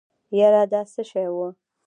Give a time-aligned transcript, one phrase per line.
[0.39, 1.37] يره دا څه شی و.